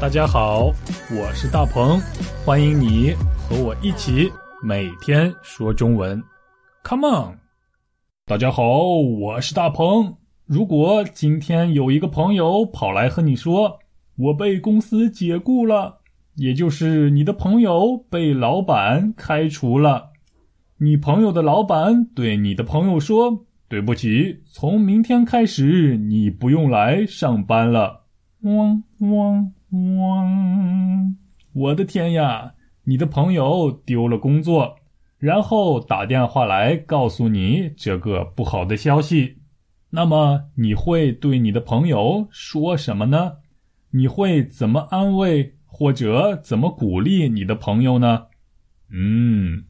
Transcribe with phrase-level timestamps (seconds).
[0.00, 0.66] 大家好，
[1.10, 2.00] 我是大鹏，
[2.44, 4.30] 欢迎你和我一起
[4.62, 6.22] 每天说中文。
[6.84, 7.38] Come on！
[8.24, 8.62] 大家好，
[8.94, 10.14] 我是大鹏。
[10.46, 13.76] 如果今天有一个朋友跑来和你说
[14.16, 15.98] 我被公司解雇了，
[16.36, 20.10] 也就是你的朋友被老板开除了，
[20.78, 28.04] 你朋友的老板对你的朋友说：“对不起，从明天开始你不用来上班了。”
[28.42, 29.52] 汪汪。
[29.70, 31.16] 汪！
[31.52, 32.54] 我的天呀，
[32.84, 34.76] 你的朋友丢了工作，
[35.18, 39.36] 然后打电话来告诉你这个不好的消息，
[39.90, 43.32] 那么你会对你的朋友说什么呢？
[43.90, 48.28] 你会怎么安慰或者怎么鼓励你的朋友呢？
[48.90, 49.64] 嗯，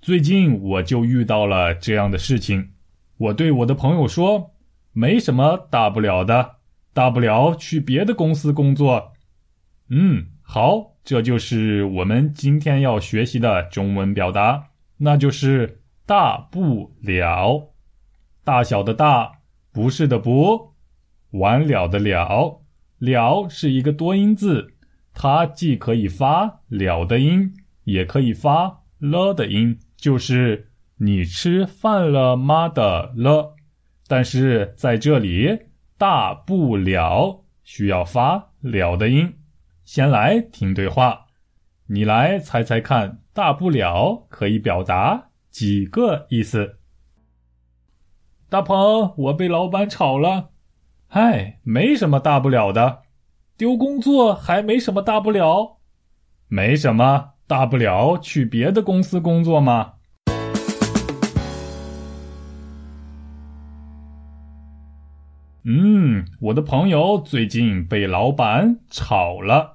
[0.00, 2.70] 最近我就遇到了这样的事情，
[3.18, 4.52] 我对我的朋友说
[4.92, 6.56] ：“没什么大不了的，
[6.94, 9.12] 大不了去别的公司工作。”
[9.90, 17.74] 嗯，好，这就是我们今天要学习的中文表达，那就是“大不了”。
[18.44, 19.40] 大小的“大”，
[19.72, 20.72] 不是的“不”，
[21.32, 22.62] 完了的“了”。
[22.98, 24.74] 了是一个多音字，
[25.12, 27.52] 它既可以发了的音，
[27.84, 33.54] 也可以发了的音，就是“你吃饭了吗”的了。
[34.06, 35.58] 但是在这里
[35.98, 39.34] ，“大不了”需要发了的音。
[39.84, 41.26] 先来听对话，
[41.88, 46.78] 你来猜猜看，大不了可以表达几个意思？
[48.48, 50.50] 大鹏，我被老板炒了，
[51.08, 53.02] 哎，没什么大不了的，
[53.58, 55.76] 丢工作还没什么大不了，
[56.48, 59.92] 没什么大不了，去别的公司工作吗？
[65.66, 69.73] 嗯，我的朋友最近被老板炒了。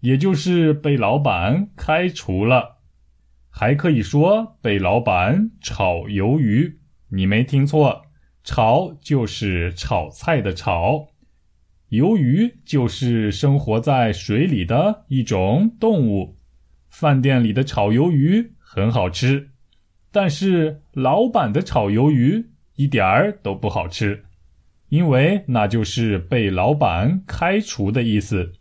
[0.00, 2.78] 也就是被老板开除了，
[3.50, 6.78] 还可以说被老板炒鱿鱼。
[7.08, 8.02] 你没听错，
[8.44, 11.08] 炒就是炒菜的炒，
[11.90, 16.36] 鱿鱼就是生活在水里的一种动物。
[16.88, 19.50] 饭店里的炒鱿鱼很好吃，
[20.12, 24.24] 但是老板的炒鱿鱼一点儿都不好吃，
[24.88, 28.52] 因为那就是被老板开除的意思。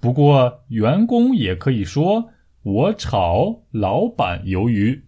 [0.00, 2.30] 不过，员工也可以说
[2.64, 5.04] “我炒老板鱿鱼”，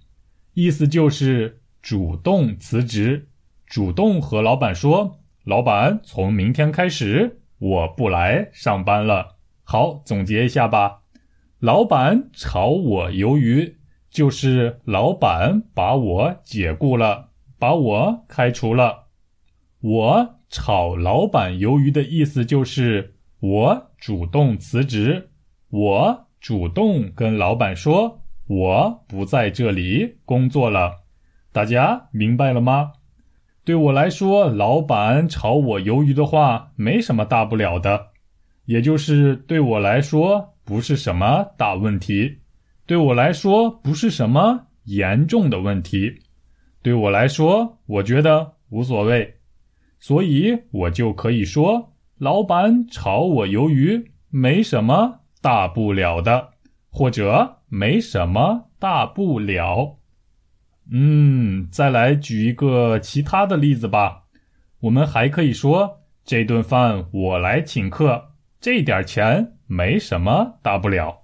[0.52, 3.28] 意思就是主动辞职，
[3.66, 11.00] 主动和老板说：“老板，从明天开始我不来上班了。”好，总结一下吧。
[11.58, 13.78] 老板炒我鱿鱼，
[14.10, 19.06] 就是老板把我解雇了，把我开除了。
[19.80, 23.11] 我炒老板鱿鱼的意思就是
[23.42, 23.90] 我。
[24.02, 25.30] 主动辞职，
[25.70, 31.04] 我主动跟老板说我不在这里工作了，
[31.52, 32.94] 大家明白了吗？
[33.64, 38.08] 对我来说，老板炒我鱿鱼的话没什么大不了的，
[38.64, 42.38] 也就是对我来说不是什么大问题，
[42.84, 46.12] 对我来说不是什么严重的问题，
[46.82, 49.36] 对我来说我觉得无所谓，
[50.00, 51.91] 所以我就可以说。
[52.22, 56.50] 老板炒我鱿鱼，没什么大不了的，
[56.88, 59.98] 或者没什么大不了。
[60.92, 64.22] 嗯，再来举一个其他的例子吧。
[64.82, 71.22] 我们还可以说，这顿饭我来请客，这点钱没什么大不了。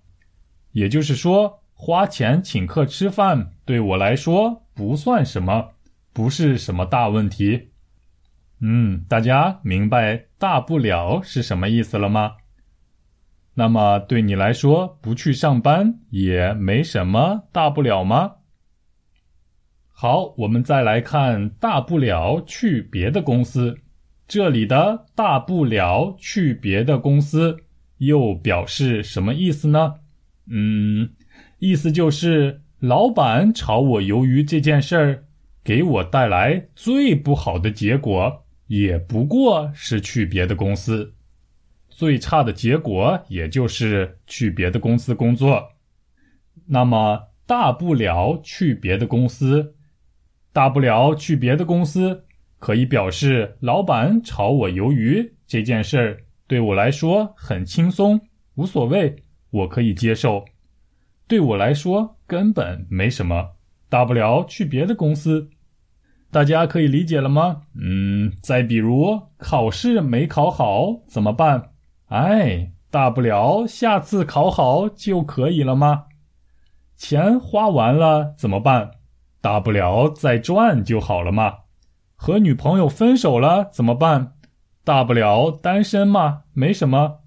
[0.73, 5.75] 也就是说，花钱请客吃饭对我来说不算什么，
[6.13, 7.69] 不是什么大问题。
[8.61, 12.33] 嗯，大家明白“大不了”是什么意思了吗？
[13.55, 18.33] 那么对你来说，不去上班也没什么大不了吗？
[19.93, 23.79] 好，我们再来看“大不了”去别的公司。
[24.27, 27.57] 这里的“大不了”去别的公司
[27.99, 29.95] 又表示什么意思呢？
[30.51, 31.11] 嗯，
[31.59, 35.25] 意思就是老板炒我鱿鱼这件事儿，
[35.65, 38.45] 给我带来最不好的结果。
[38.69, 41.15] 也不过是去别的公司，
[41.89, 45.71] 最差的结果也就是去别的公司工作。
[46.67, 49.75] 那么大不了去别的公司，
[50.53, 52.25] 大不了去别的公司，
[52.59, 58.21] 可以表示老板炒我鱿鱼这件事儿对我来说很轻松，
[58.57, 59.17] 无所谓，
[59.51, 60.45] 我可以接受。
[61.27, 63.57] 对我来说根本没什么，
[63.89, 65.49] 大不了去别的公司。
[66.31, 67.63] 大家可以理解了吗？
[67.81, 71.71] 嗯，再比如考试没考好怎么办？
[72.09, 76.05] 哎，大不了下次考好就可以了吗？
[76.97, 78.91] 钱花完了怎么办？
[79.41, 81.55] 大不了再赚就好了嘛。
[82.15, 84.35] 和女朋友分手了怎么办？
[84.85, 87.21] 大不了单身嘛，没什么。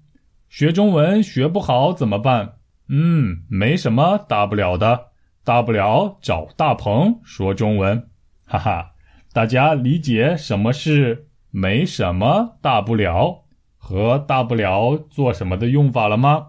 [0.48, 2.56] 学中文学不好怎么办？
[2.88, 5.06] 嗯，没什么大不了的，
[5.42, 8.08] 大不了找大鹏说中文。
[8.44, 8.91] 哈哈，
[9.34, 13.44] 大家理解什么是没什么大不了
[13.78, 16.48] 和大不了做什么的用法了吗？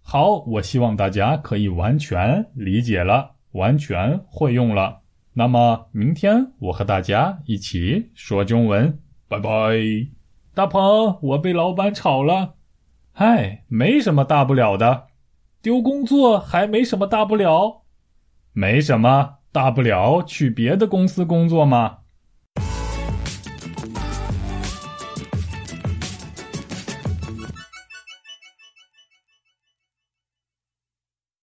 [0.00, 5.00] 好，我希望大家可以完全理解了，完全会用了。
[5.34, 8.98] 那么明天我和大家一起说中文，
[9.28, 9.50] 拜拜。
[10.54, 12.54] 大鹏，我被老板炒了，
[13.12, 15.08] 嗨，没什么大不了的，
[15.60, 17.82] 丢工作还没什么大不了，
[18.54, 21.98] 没什么大不了，去别的公司工作嘛？